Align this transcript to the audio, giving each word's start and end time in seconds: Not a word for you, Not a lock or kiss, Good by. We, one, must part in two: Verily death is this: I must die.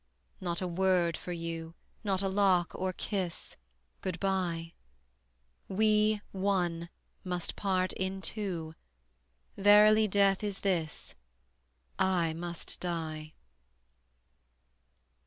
Not 0.39 0.61
a 0.61 0.67
word 0.67 1.15
for 1.15 1.31
you, 1.31 1.75
Not 2.03 2.23
a 2.23 2.27
lock 2.27 2.71
or 2.73 2.91
kiss, 2.91 3.55
Good 4.01 4.19
by. 4.19 4.73
We, 5.67 6.21
one, 6.31 6.89
must 7.23 7.55
part 7.55 7.93
in 7.93 8.19
two: 8.19 8.73
Verily 9.57 10.07
death 10.07 10.43
is 10.43 10.61
this: 10.61 11.13
I 11.99 12.33
must 12.33 12.79
die. 12.79 13.33